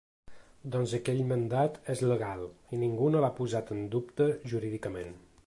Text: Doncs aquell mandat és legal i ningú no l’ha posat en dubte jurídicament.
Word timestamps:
Doncs 0.75 0.95
aquell 0.97 1.19
mandat 1.31 1.77
és 1.95 2.01
legal 2.13 2.41
i 2.49 2.81
ningú 2.85 3.11
no 3.17 3.23
l’ha 3.27 3.33
posat 3.43 3.71
en 3.77 3.87
dubte 3.99 4.31
jurídicament. 4.55 5.17